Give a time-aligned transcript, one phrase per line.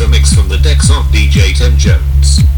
[0.00, 2.57] is a mix from the decks of DJ Tim Jones.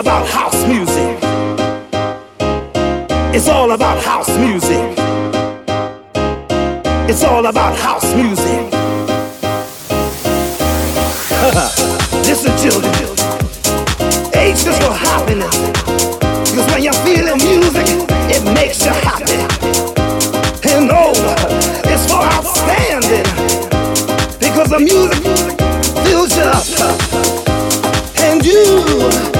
[0.00, 1.18] about house music.
[3.34, 4.96] It's all about house music.
[7.06, 8.72] It's all about house music.
[12.24, 12.94] Listen, children.
[14.34, 15.54] H is for happiness.
[16.48, 17.84] Because when you're feeling music,
[18.34, 19.44] it makes you happy.
[20.70, 21.12] And O
[21.92, 23.28] is for outstanding.
[24.38, 25.22] Because the music
[26.06, 26.64] fills you up.
[28.18, 29.39] And you.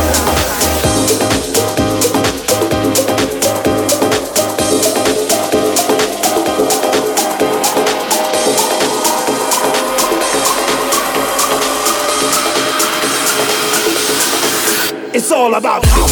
[15.41, 16.10] all about.